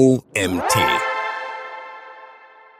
[0.00, 0.76] OMT.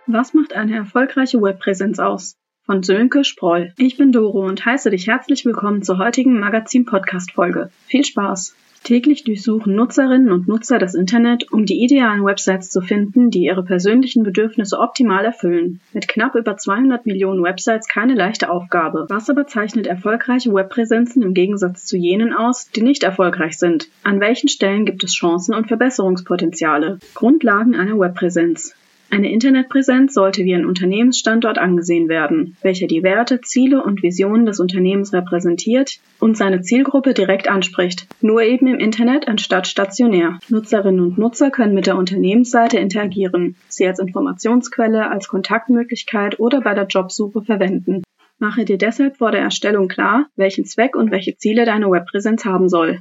[0.07, 2.39] Was macht eine erfolgreiche Webpräsenz aus?
[2.65, 3.75] Von Sönke Sproll.
[3.77, 7.71] Ich bin Doro und heiße dich herzlich willkommen zur heutigen Magazin-Podcast-Folge.
[7.85, 8.55] Viel Spaß!
[8.83, 13.63] Täglich durchsuchen Nutzerinnen und Nutzer das Internet, um die idealen Websites zu finden, die ihre
[13.63, 15.81] persönlichen Bedürfnisse optimal erfüllen.
[15.93, 19.07] Mit knapp über 200 Millionen Websites keine leichte Aufgabe.
[19.09, 23.89] Was aber zeichnet erfolgreiche Webpräsenzen im Gegensatz zu jenen aus, die nicht erfolgreich sind?
[24.03, 26.99] An welchen Stellen gibt es Chancen und Verbesserungspotenziale?
[27.15, 28.75] Grundlagen einer Webpräsenz.
[29.13, 34.61] Eine Internetpräsenz sollte wie ein Unternehmensstandort angesehen werden, welcher die Werte, Ziele und Visionen des
[34.61, 40.39] Unternehmens repräsentiert und seine Zielgruppe direkt anspricht, nur eben im Internet anstatt stationär.
[40.49, 46.75] Nutzerinnen und Nutzer können mit der Unternehmensseite interagieren, sie als Informationsquelle, als Kontaktmöglichkeit oder bei
[46.75, 48.05] der Jobsuche verwenden.
[48.39, 52.69] Mache dir deshalb vor der Erstellung klar, welchen Zweck und welche Ziele deine Webpräsenz haben
[52.69, 53.01] soll.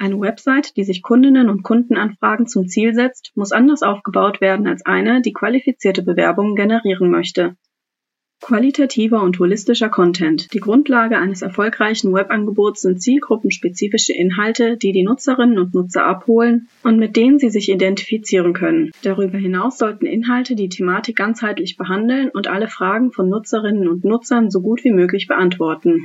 [0.00, 4.86] Eine Website, die sich Kundinnen und Kundenanfragen zum Ziel setzt, muss anders aufgebaut werden als
[4.86, 7.56] eine, die qualifizierte Bewerbungen generieren möchte.
[8.40, 10.52] Qualitativer und holistischer Content.
[10.54, 17.00] Die Grundlage eines erfolgreichen Webangebots sind zielgruppenspezifische Inhalte, die die Nutzerinnen und Nutzer abholen und
[17.00, 18.92] mit denen sie sich identifizieren können.
[19.02, 24.50] Darüber hinaus sollten Inhalte die Thematik ganzheitlich behandeln und alle Fragen von Nutzerinnen und Nutzern
[24.50, 26.04] so gut wie möglich beantworten.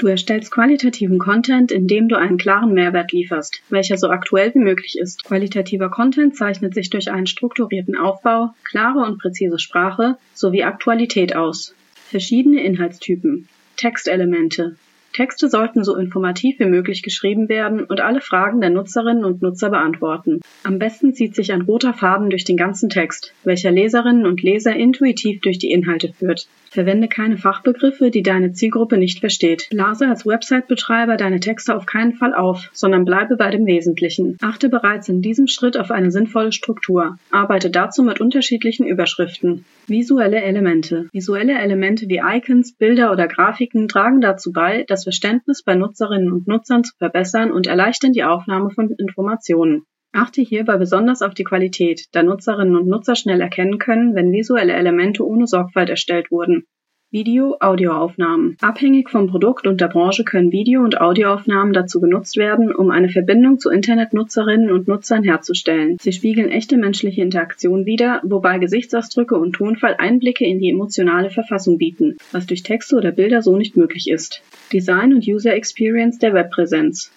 [0.00, 4.96] Du erstellst qualitativen Content, indem du einen klaren Mehrwert lieferst, welcher so aktuell wie möglich
[4.98, 5.24] ist.
[5.24, 11.74] Qualitativer Content zeichnet sich durch einen strukturierten Aufbau, klare und präzise Sprache sowie Aktualität aus.
[12.08, 13.46] Verschiedene Inhaltstypen.
[13.76, 14.76] Textelemente.
[15.12, 19.70] Texte sollten so informativ wie möglich geschrieben werden und alle Fragen der Nutzerinnen und Nutzer
[19.70, 20.40] beantworten.
[20.62, 24.74] Am besten zieht sich ein roter Faden durch den ganzen Text, welcher Leserinnen und Leser
[24.74, 26.46] intuitiv durch die Inhalte führt.
[26.70, 29.66] Verwende keine Fachbegriffe, die deine Zielgruppe nicht versteht.
[29.72, 34.36] Lase als Website-Betreiber deine Texte auf keinen Fall auf, sondern bleibe bei dem Wesentlichen.
[34.40, 37.18] Achte bereits in diesem Schritt auf eine sinnvolle Struktur.
[37.32, 39.64] Arbeite dazu mit unterschiedlichen Überschriften.
[39.88, 41.08] Visuelle Elemente.
[41.12, 46.46] Visuelle Elemente wie Icons, Bilder oder Grafiken tragen dazu bei, das Verständnis bei Nutzerinnen und
[46.46, 49.86] Nutzern zu verbessern und erleichtern die Aufnahme von Informationen.
[50.12, 54.74] Achte hierbei besonders auf die Qualität, da Nutzerinnen und Nutzer schnell erkennen können, wenn visuelle
[54.74, 56.66] Elemente ohne Sorgfalt erstellt wurden.
[57.12, 58.56] Video, Audioaufnahmen.
[58.60, 63.08] Abhängig vom Produkt und der Branche können Video- und Audioaufnahmen dazu genutzt werden, um eine
[63.08, 65.96] Verbindung zu Internetnutzerinnen und Nutzern herzustellen.
[66.00, 71.78] Sie spiegeln echte menschliche Interaktion wider, wobei Gesichtsausdrücke und Tonfall Einblicke in die emotionale Verfassung
[71.78, 74.40] bieten, was durch Texte oder Bilder so nicht möglich ist.
[74.72, 77.10] Design und User Experience der Webpräsenz.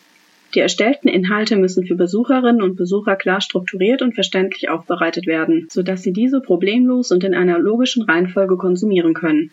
[0.56, 6.02] Die erstellten Inhalte müssen für Besucherinnen und Besucher klar strukturiert und verständlich aufbereitet werden, sodass
[6.02, 9.52] sie diese problemlos und in einer logischen Reihenfolge konsumieren können.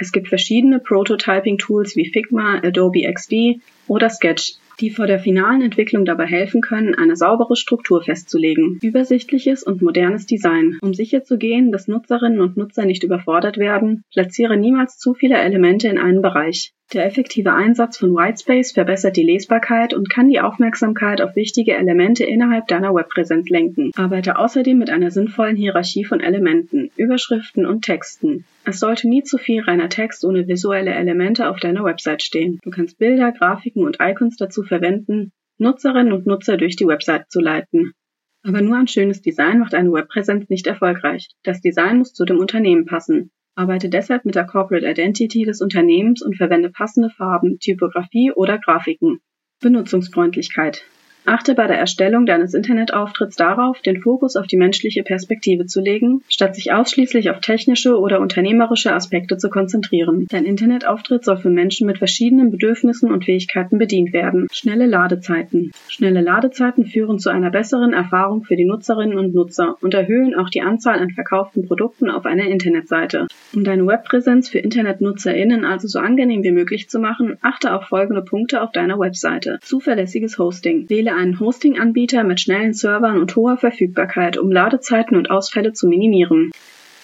[0.00, 6.06] Es gibt verschiedene Prototyping-Tools wie Figma, Adobe XD oder Sketch, die vor der finalen Entwicklung
[6.06, 8.78] dabei helfen können, eine saubere Struktur festzulegen.
[8.82, 10.78] Übersichtliches und modernes Design.
[10.80, 15.98] Um sicherzugehen, dass Nutzerinnen und Nutzer nicht überfordert werden, platziere niemals zu viele Elemente in
[15.98, 16.72] einem Bereich.
[16.92, 22.24] Der effektive Einsatz von Whitespace verbessert die Lesbarkeit und kann die Aufmerksamkeit auf wichtige Elemente
[22.24, 23.92] innerhalb deiner Webpräsenz lenken.
[23.94, 28.44] Arbeite außerdem mit einer sinnvollen Hierarchie von Elementen, Überschriften und Texten.
[28.64, 32.58] Es sollte nie zu viel reiner Text ohne visuelle Elemente auf deiner Website stehen.
[32.64, 37.40] Du kannst Bilder, Grafiken und Icons dazu verwenden, Nutzerinnen und Nutzer durch die Website zu
[37.40, 37.92] leiten.
[38.42, 41.28] Aber nur ein schönes Design macht eine Webpräsenz nicht erfolgreich.
[41.44, 43.30] Das Design muss zu dem Unternehmen passen.
[43.54, 49.20] Arbeite deshalb mit der Corporate Identity des Unternehmens und verwende passende Farben, Typografie oder Grafiken.
[49.60, 50.84] Benutzungsfreundlichkeit.
[51.26, 56.22] Achte bei der Erstellung deines Internetauftritts darauf, den Fokus auf die menschliche Perspektive zu legen,
[56.28, 60.26] statt sich ausschließlich auf technische oder unternehmerische Aspekte zu konzentrieren.
[60.30, 64.48] Dein Internetauftritt soll für Menschen mit verschiedenen Bedürfnissen und Fähigkeiten bedient werden.
[64.52, 65.72] Schnelle Ladezeiten.
[65.88, 70.50] Schnelle Ladezeiten führen zu einer besseren Erfahrung für die Nutzerinnen und Nutzer und erhöhen auch
[70.50, 73.26] die Anzahl an verkauften Produkten auf einer Internetseite.
[73.54, 78.22] Um deine Webpräsenz für InternetnutzerInnen also so angenehm wie möglich zu machen, achte auf folgende
[78.22, 79.58] Punkte auf deiner Webseite.
[79.62, 80.88] Zuverlässiges Hosting.
[80.88, 86.50] Wähle einen Hosting-Anbieter mit schnellen Servern und hoher Verfügbarkeit, um Ladezeiten und Ausfälle zu minimieren.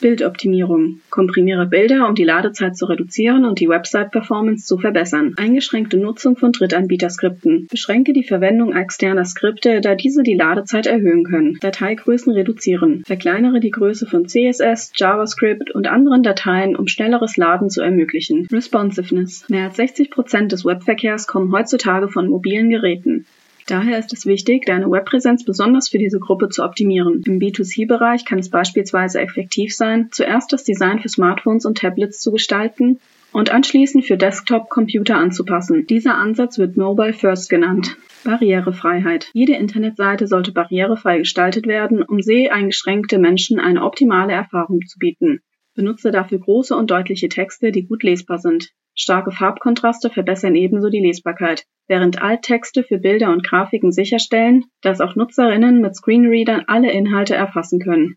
[0.01, 1.01] Bildoptimierung.
[1.09, 5.35] Komprimiere Bilder, um die Ladezeit zu reduzieren und die Website-Performance zu verbessern.
[5.37, 7.67] Eingeschränkte Nutzung von Drittanbieterskripten.
[7.71, 11.59] Beschränke die Verwendung externer Skripte, da diese die Ladezeit erhöhen können.
[11.61, 13.03] Dateigrößen reduzieren.
[13.07, 18.47] Verkleinere die Größe von CSS, JavaScript und anderen Dateien, um schnelleres Laden zu ermöglichen.
[18.53, 19.49] Responsiveness.
[19.49, 23.25] Mehr als 60 Prozent des Webverkehrs kommen heutzutage von mobilen Geräten.
[23.67, 27.23] Daher ist es wichtig, deine Webpräsenz besonders für diese Gruppe zu optimieren.
[27.27, 32.31] Im B2C-Bereich kann es beispielsweise effektiv sein, zuerst das Design für Smartphones und Tablets zu
[32.31, 33.01] gestalten
[33.33, 35.85] und anschließend für Desktop-Computer anzupassen.
[35.89, 37.97] Dieser Ansatz wird Mobile First genannt.
[38.25, 39.31] Barrierefreiheit.
[39.33, 45.41] Jede Internetseite sollte barrierefrei gestaltet werden, um seheingeschränkte Menschen eine optimale Erfahrung zu bieten.
[45.75, 48.71] Benutze dafür große und deutliche Texte, die gut lesbar sind.
[48.99, 55.17] Starke Farbkontraste verbessern ebenso die Lesbarkeit, während Alttexte für Bilder und Grafiken sicherstellen, dass auch
[55.17, 58.17] Nutzerinnen mit Screenreadern alle Inhalte erfassen können.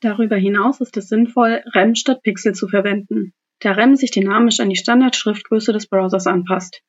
[0.00, 4.70] Darüber hinaus ist es sinnvoll, Rem statt Pixel zu verwenden, da Rem sich dynamisch an
[4.70, 6.82] die Standardschriftgröße des Browsers anpasst.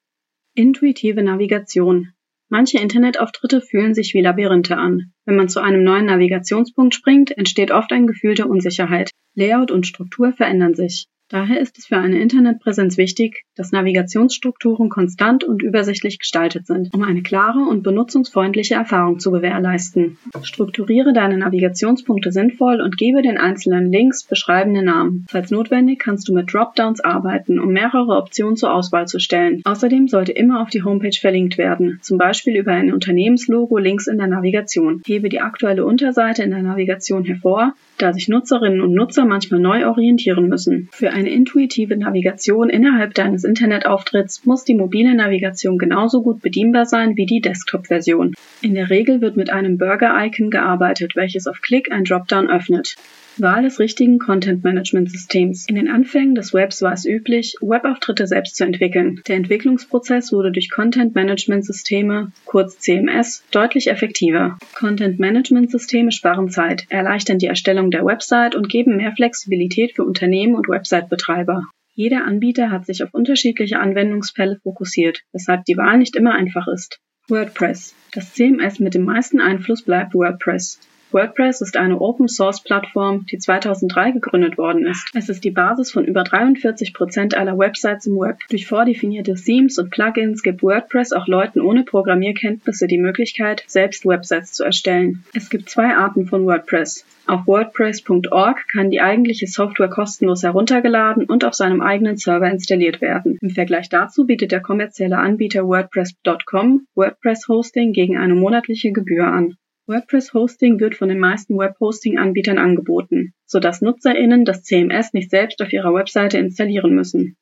[0.54, 2.14] Intuitive Navigation.
[2.50, 5.12] Manche Internetauftritte fühlen sich wie Labyrinthe an.
[5.26, 9.12] Wenn man zu einem neuen Navigationspunkt springt, entsteht oft ein Gefühl der Unsicherheit.
[9.36, 11.08] Layout und Struktur verändern sich.
[11.30, 17.04] Daher ist es für eine Internetpräsenz wichtig, dass Navigationsstrukturen konstant und übersichtlich gestaltet sind, um
[17.04, 20.18] eine klare und benutzungsfreundliche Erfahrung zu gewährleisten.
[20.44, 25.26] Strukturiere deine Navigationspunkte sinnvoll und gebe den einzelnen Links beschreibende Namen.
[25.30, 29.62] Falls notwendig, kannst du mit Dropdowns arbeiten, um mehrere Optionen zur Auswahl zu stellen.
[29.66, 34.18] Außerdem sollte immer auf die Homepage verlinkt werden, zum Beispiel über ein Unternehmenslogo links in
[34.18, 35.02] der Navigation.
[35.06, 39.88] Hebe die aktuelle Unterseite in der Navigation hervor, da sich Nutzerinnen und Nutzer manchmal neu
[39.88, 40.88] orientieren müssen.
[40.92, 47.18] Für eine intuitive Navigation innerhalb deines Internetauftritts muss die mobile Navigation genauso gut bedienbar sein
[47.18, 48.36] wie die Desktop-Version.
[48.62, 52.98] In der Regel wird mit einem Burger-Icon gearbeitet, welches auf Klick ein Dropdown öffnet.
[53.42, 55.68] Wahl des richtigen Content-Management-Systems.
[55.68, 59.22] In den Anfängen des Webs war es üblich, Webauftritte selbst zu entwickeln.
[59.28, 64.57] Der Entwicklungsprozess wurde durch Content-Management-Systeme, kurz CMS, deutlich effektiver.
[64.75, 70.68] Content-Management-Systeme sparen Zeit, erleichtern die Erstellung der Website und geben mehr Flexibilität für Unternehmen und
[70.68, 71.63] Website-Betreiber.
[71.94, 77.00] Jeder Anbieter hat sich auf unterschiedliche Anwendungsfälle fokussiert, weshalb die Wahl nicht immer einfach ist.
[77.28, 77.94] WordPress.
[78.13, 80.80] Das CMS mit dem meisten Einfluss bleibt WordPress.
[81.12, 85.09] WordPress ist eine Open-Source-Plattform, die 2003 gegründet worden ist.
[85.13, 88.39] Es ist die Basis von über 43 Prozent aller Websites im Web.
[88.50, 94.51] Durch vordefinierte Themes und Plugins gibt WordPress auch Leuten ohne Programmierkenntnisse die Möglichkeit, selbst Websites
[94.51, 95.24] zu erstellen.
[95.33, 97.06] Es gibt zwei Arten von WordPress.
[97.25, 103.38] Auf WordPress.org kann die eigentliche Software kostenlos heruntergeladen und auf seinem eigenen Server installiert werden.
[103.42, 109.56] Im Vergleich dazu bietet der kommerzielle Anbieter WordPress.com WordPress-Hosting gegen eine monatliche Gebühr an.
[109.88, 115.94] WordPress-Hosting wird von den meisten Web-Hosting-Anbietern angeboten, sodass NutzerInnen das CMS nicht selbst auf ihrer
[115.94, 117.38] Webseite installieren müssen.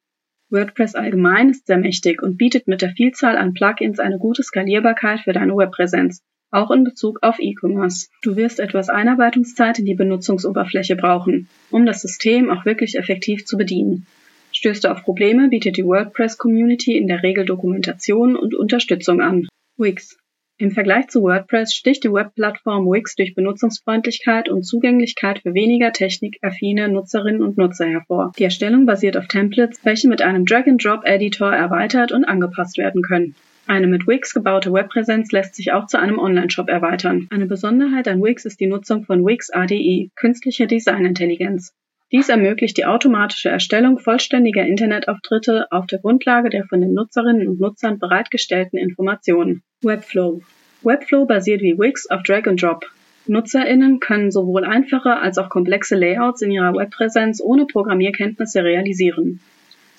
[0.52, 5.22] WordPress allgemein ist sehr mächtig und bietet mit der Vielzahl an Plugins eine gute Skalierbarkeit
[5.22, 6.22] für deine Webpräsenz,
[6.52, 8.10] auch in Bezug auf E-Commerce.
[8.22, 13.58] Du wirst etwas Einarbeitungszeit in die Benutzungsoberfläche brauchen, um das System auch wirklich effektiv zu
[13.58, 14.06] bedienen.
[14.52, 19.48] Stößt du auf Probleme, bietet die WordPress-Community in der Regel Dokumentation und Unterstützung an.
[19.78, 20.16] Wix
[20.58, 26.88] im Vergleich zu WordPress sticht die Webplattform Wix durch Benutzungsfreundlichkeit und Zugänglichkeit für weniger technikaffine
[26.88, 28.32] Nutzerinnen und Nutzer hervor.
[28.40, 33.36] Die Erstellung basiert auf Templates, welche mit einem Drag-and-Drop-Editor erweitert und angepasst werden können.
[33.68, 37.28] Eine mit Wix gebaute Webpräsenz lässt sich auch zu einem Online-Shop erweitern.
[37.32, 41.74] Eine Besonderheit an Wix ist die Nutzung von Wix ADI, künstliche Designintelligenz.
[42.12, 47.60] Dies ermöglicht die automatische Erstellung vollständiger Internetauftritte auf der Grundlage der von den Nutzerinnen und
[47.60, 49.64] Nutzern bereitgestellten Informationen.
[49.82, 50.42] Webflow.
[50.84, 52.86] Webflow basiert wie Wix auf Drag and Drop.
[53.28, 59.40] NutzerInnen können sowohl einfache als auch komplexe Layouts in ihrer Webpräsenz ohne Programmierkenntnisse realisieren.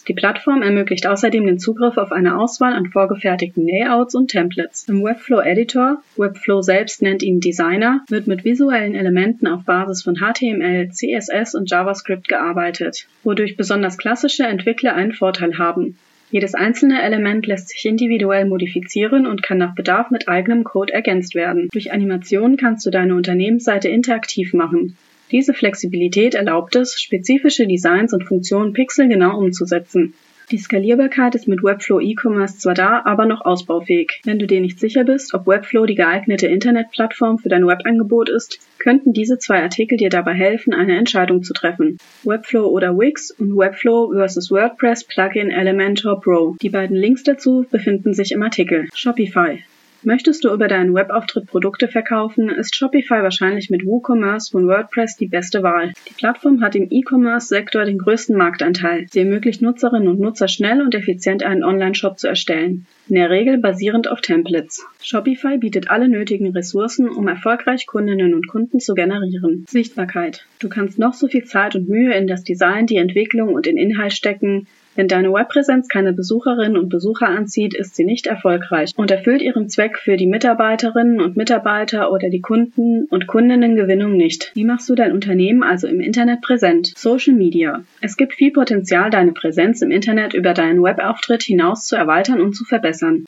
[0.09, 4.89] Die Plattform ermöglicht außerdem den Zugriff auf eine Auswahl an vorgefertigten Layouts und Templates.
[4.89, 10.17] Im Webflow Editor, Webflow selbst nennt ihn Designer, wird mit visuellen Elementen auf Basis von
[10.17, 15.99] HTML, CSS und JavaScript gearbeitet, wodurch besonders klassische Entwickler einen Vorteil haben.
[16.31, 21.35] Jedes einzelne Element lässt sich individuell modifizieren und kann nach Bedarf mit eigenem Code ergänzt
[21.35, 21.69] werden.
[21.73, 24.97] Durch Animationen kannst du deine Unternehmensseite interaktiv machen.
[25.33, 30.15] Diese Flexibilität erlaubt es, spezifische Designs und Funktionen pixelgenau umzusetzen.
[30.53, 34.21] Die Skalierbarkeit ist mit Webflow E-Commerce zwar da, aber noch ausbaufähig.
[34.23, 38.61] Wenn du dir nicht sicher bist, ob Webflow die geeignete Internetplattform für dein Webangebot ist,
[38.79, 41.99] könnten diese zwei Artikel dir dabei helfen, eine Entscheidung zu treffen.
[42.23, 44.53] Webflow oder Wix und Webflow vs.
[44.53, 46.55] WordPress Plugin Elementor Pro.
[46.63, 48.87] Die beiden Links dazu befinden sich im Artikel.
[48.95, 49.65] Shopify.
[50.03, 55.27] Möchtest du über deinen Webauftritt Produkte verkaufen, ist Shopify wahrscheinlich mit WooCommerce von WordPress die
[55.27, 55.93] beste Wahl.
[56.09, 59.07] Die Plattform hat im E-Commerce-Sektor den größten Marktanteil.
[59.11, 62.87] Sie ermöglicht Nutzerinnen und Nutzer schnell und effizient einen Online-Shop zu erstellen.
[63.09, 64.85] In der Regel basierend auf Templates.
[65.01, 69.65] Shopify bietet alle nötigen Ressourcen, um erfolgreich Kundinnen und Kunden zu generieren.
[69.69, 70.45] Sichtbarkeit.
[70.59, 73.77] Du kannst noch so viel Zeit und Mühe in das Design, die Entwicklung und den
[73.77, 74.67] Inhalt stecken.
[74.97, 79.69] Wenn deine Webpräsenz keine Besucherinnen und Besucher anzieht, ist sie nicht erfolgreich und erfüllt ihren
[79.69, 84.53] Zweck für die Mitarbeiterinnen und Mitarbeiter oder die Kunden und Kundinnengewinnung nicht.
[84.55, 86.95] Wie machst du dein Unternehmen also im Internet präsent?
[86.97, 87.85] Social Media.
[88.01, 92.57] Es gibt viel Potenzial, deine Präsenz im Internet über deinen Webauftritt hinaus zu erweitern und
[92.57, 93.27] zu verbessern.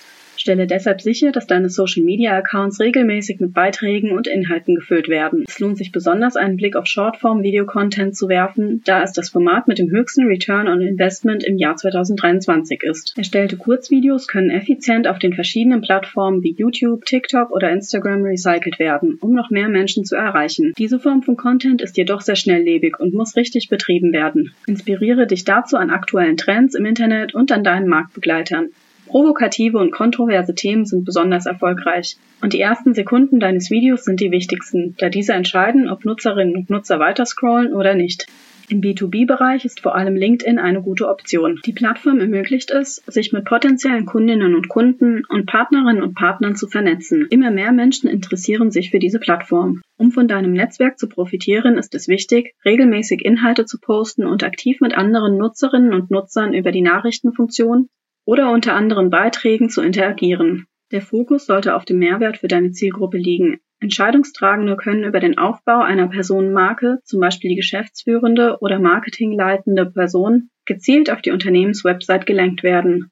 [0.49, 5.45] Stelle deshalb sicher, dass deine Social Media Accounts regelmäßig mit Beiträgen und Inhalten gefüllt werden.
[5.47, 9.29] Es lohnt sich besonders einen Blick auf Shortform Video Content zu werfen, da es das
[9.29, 13.13] Format mit dem höchsten Return on Investment im Jahr 2023 ist.
[13.19, 19.19] Erstellte Kurzvideos können effizient auf den verschiedenen Plattformen wie YouTube, TikTok oder Instagram recycelt werden,
[19.21, 20.73] um noch mehr Menschen zu erreichen.
[20.79, 24.55] Diese Form von Content ist jedoch sehr schnelllebig und muss richtig betrieben werden.
[24.67, 28.71] Inspiriere dich dazu an aktuellen Trends im Internet und an deinen Marktbegleitern.
[29.09, 32.17] Provokative und kontroverse Themen sind besonders erfolgreich.
[32.43, 36.71] Und die ersten Sekunden deines Videos sind die wichtigsten, da diese entscheiden, ob Nutzerinnen und
[36.71, 38.27] Nutzer weiterscrollen oder nicht.
[38.71, 41.59] Im B2B-Bereich ist vor allem LinkedIn eine gute Option.
[41.65, 46.69] Die Plattform ermöglicht es, sich mit potenziellen Kundinnen und Kunden und Partnerinnen und Partnern zu
[46.69, 47.27] vernetzen.
[47.31, 49.81] Immer mehr Menschen interessieren sich für diese Plattform.
[49.97, 54.83] Um von deinem Netzwerk zu profitieren, ist es wichtig, regelmäßig Inhalte zu posten und aktiv
[54.83, 57.89] mit anderen Nutzerinnen und Nutzern über die Nachrichtenfunktion
[58.29, 60.67] oder unter anderen Beiträgen zu interagieren.
[60.93, 63.57] Der Fokus sollte auf dem Mehrwert für deine Zielgruppe liegen.
[63.81, 71.11] Entscheidungstragende können über den Aufbau einer Personenmarke, zum Beispiel die geschäftsführende oder marketingleitende Person, gezielt
[71.11, 73.11] auf die Unternehmenswebsite gelenkt werden.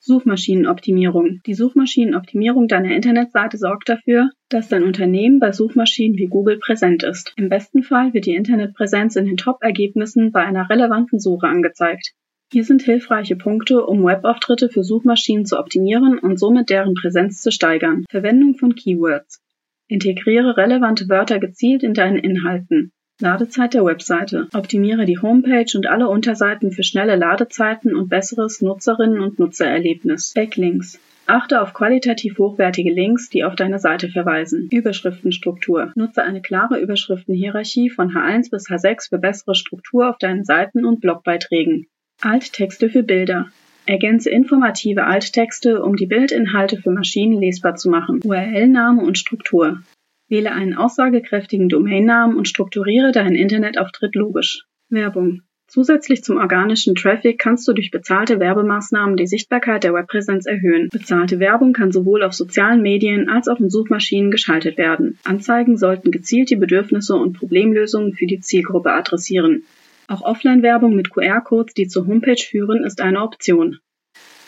[0.00, 1.40] Suchmaschinenoptimierung.
[1.46, 7.32] Die Suchmaschinenoptimierung deiner Internetseite sorgt dafür, dass dein Unternehmen bei Suchmaschinen wie Google präsent ist.
[7.36, 12.12] Im besten Fall wird die Internetpräsenz in den Top-Ergebnissen bei einer relevanten Suche angezeigt.
[12.50, 17.52] Hier sind hilfreiche Punkte, um Webauftritte für Suchmaschinen zu optimieren und somit deren Präsenz zu
[17.52, 18.06] steigern.
[18.08, 19.42] Verwendung von Keywords.
[19.86, 22.90] Integriere relevante Wörter gezielt in deinen Inhalten.
[23.20, 24.48] Ladezeit der Webseite.
[24.54, 30.32] Optimiere die Homepage und alle Unterseiten für schnelle Ladezeiten und besseres Nutzerinnen- und Nutzererlebnis.
[30.34, 30.98] Backlinks.
[31.26, 34.68] Achte auf qualitativ hochwertige Links, die auf deine Seite verweisen.
[34.70, 35.92] Überschriftenstruktur.
[35.96, 41.02] Nutze eine klare Überschriftenhierarchie von H1 bis H6 für bessere Struktur auf deinen Seiten und
[41.02, 41.88] Blogbeiträgen.
[42.20, 43.46] Alttexte für Bilder.
[43.86, 48.18] Ergänze informative Alttexte, um die Bildinhalte für Maschinen lesbar zu machen.
[48.24, 49.82] URL-Name und Struktur.
[50.28, 54.64] Wähle einen aussagekräftigen Domainnamen und strukturiere deinen Internetauftritt logisch.
[54.88, 55.42] Werbung.
[55.68, 60.88] Zusätzlich zum organischen Traffic kannst du durch bezahlte Werbemaßnahmen die Sichtbarkeit der Webpräsenz erhöhen.
[60.90, 65.18] Bezahlte Werbung kann sowohl auf sozialen Medien als auch in Suchmaschinen geschaltet werden.
[65.24, 69.62] Anzeigen sollten gezielt die Bedürfnisse und Problemlösungen für die Zielgruppe adressieren.
[70.08, 73.78] Auch Offline-Werbung mit QR-Codes, die zur Homepage führen, ist eine Option.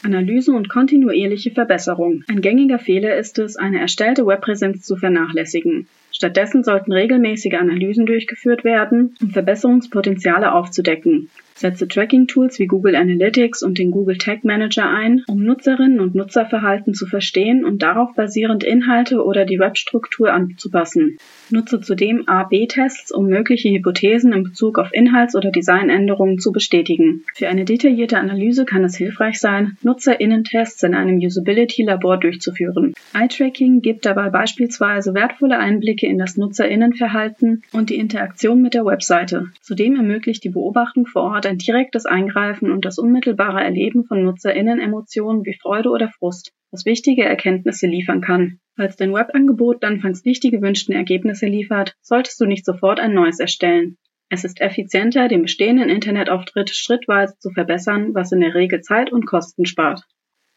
[0.02, 2.24] Analyse und kontinuierliche Verbesserung.
[2.28, 5.86] Ein gängiger Fehler ist es, eine erstellte Webpräsenz zu vernachlässigen.
[6.12, 11.28] Stattdessen sollten regelmäßige Analysen durchgeführt werden, um Verbesserungspotenziale aufzudecken.
[11.60, 16.94] Setze Tracking-Tools wie Google Analytics und den Google Tag Manager ein, um Nutzerinnen und Nutzerverhalten
[16.94, 21.18] zu verstehen und darauf basierend Inhalte oder die Webstruktur anzupassen.
[21.50, 27.24] Nutze zudem A-B-Tests, um mögliche Hypothesen in Bezug auf Inhalts- oder Designänderungen zu bestätigen.
[27.34, 32.94] Für eine detaillierte Analyse kann es hilfreich sein, Nutzerinnentests in einem Usability-Labor durchzuführen.
[33.12, 39.48] Eye-Tracking gibt dabei beispielsweise wertvolle Einblicke in das Nutzerinnenverhalten und die Interaktion mit der Webseite.
[39.60, 45.44] Zudem ermöglicht die Beobachtung vor Ort ein direktes Eingreifen und das unmittelbare Erleben von NutzerInnen-Emotionen
[45.44, 48.60] wie Freude oder Frust, was wichtige Erkenntnisse liefern kann.
[48.76, 53.40] Falls dein Webangebot anfangs nicht die gewünschten Ergebnisse liefert, solltest du nicht sofort ein neues
[53.40, 53.98] erstellen.
[54.28, 59.26] Es ist effizienter, den bestehenden Internetauftritt schrittweise zu verbessern, was in der Regel Zeit und
[59.26, 60.04] Kosten spart.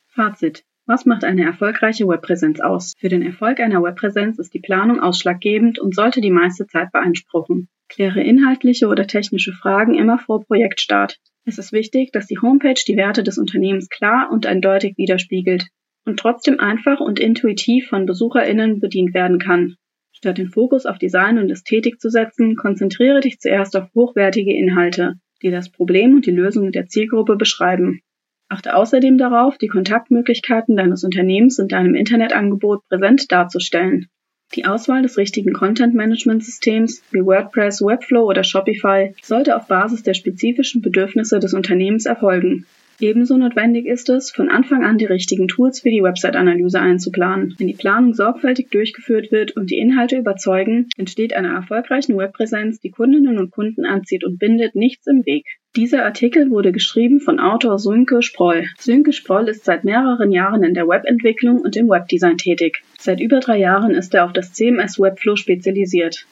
[0.10, 0.64] Fazit.
[0.86, 2.92] Was macht eine erfolgreiche Webpräsenz aus?
[2.98, 7.70] Für den Erfolg einer Webpräsenz ist die Planung ausschlaggebend und sollte die meiste Zeit beanspruchen.
[7.88, 11.20] Kläre inhaltliche oder technische Fragen immer vor Projektstart.
[11.46, 15.68] Es ist wichtig, dass die Homepage die Werte des Unternehmens klar und eindeutig widerspiegelt
[16.06, 19.76] und trotzdem einfach und intuitiv von BesucherInnen bedient werden kann.
[20.12, 25.14] Statt den Fokus auf Design und Ästhetik zu setzen, konzentriere dich zuerst auf hochwertige Inhalte,
[25.42, 28.02] die das Problem und die Lösung der Zielgruppe beschreiben.
[28.54, 34.10] Achte außerdem darauf, die Kontaktmöglichkeiten deines Unternehmens in deinem Internetangebot präsent darzustellen.
[34.54, 40.84] Die Auswahl des richtigen Content-Management-Systems wie WordPress, Webflow oder Shopify sollte auf Basis der spezifischen
[40.84, 42.68] Bedürfnisse des Unternehmens erfolgen.
[43.04, 47.54] Ebenso notwendig ist es, von Anfang an die richtigen Tools für die Website-Analyse einzuplanen.
[47.58, 52.92] Wenn die Planung sorgfältig durchgeführt wird und die Inhalte überzeugen, entsteht einer erfolgreichen Webpräsenz, die
[52.92, 55.44] Kundinnen und Kunden anzieht und bindet, nichts im Weg.
[55.76, 58.68] Dieser Artikel wurde geschrieben von Autor Sönke Sproll.
[58.78, 62.84] Sönke Sproll ist seit mehreren Jahren in der Webentwicklung und im Webdesign tätig.
[62.98, 66.26] Seit über drei Jahren ist er auf das CMS Webflow spezialisiert.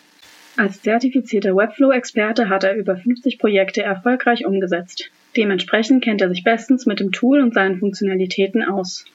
[0.56, 5.12] Als zertifizierter Webflow-Experte hat er über 50 Projekte erfolgreich umgesetzt.
[5.38, 9.05] Dementsprechend kennt er sich bestens mit dem Tool und seinen Funktionalitäten aus.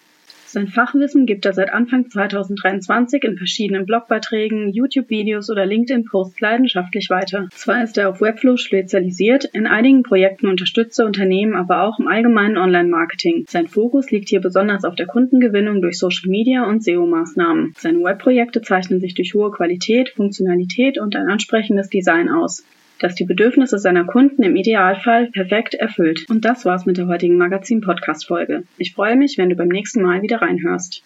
[0.56, 7.48] Sein Fachwissen gibt er seit Anfang 2023 in verschiedenen Blogbeiträgen, YouTube-Videos oder LinkedIn-Posts leidenschaftlich weiter.
[7.50, 12.06] Zwar ist er auf Webflow spezialisiert, in einigen Projekten unterstützt er Unternehmen aber auch im
[12.08, 13.44] allgemeinen Online-Marketing.
[13.48, 17.74] Sein Fokus liegt hier besonders auf der Kundengewinnung durch Social Media und SEO-Maßnahmen.
[17.76, 22.64] Seine Webprojekte zeichnen sich durch hohe Qualität, Funktionalität und ein ansprechendes Design aus
[22.98, 26.26] das die Bedürfnisse seiner Kunden im Idealfall perfekt erfüllt.
[26.28, 28.64] Und das war's mit der heutigen Magazin-Podcast-Folge.
[28.78, 31.02] Ich freue mich, wenn du beim nächsten Mal wieder reinhörst.